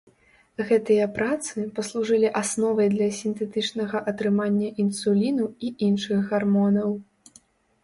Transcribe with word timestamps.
Гэтыя 0.69 1.05
працы 1.17 1.65
паслужылі 1.79 2.31
асновай 2.41 2.87
для 2.95 3.09
сінтэтычнага 3.19 3.97
атрымання 4.15 4.73
інсуліну 4.87 5.45
і 5.69 5.73
іншых 5.91 6.19
гармонаў. 6.35 7.01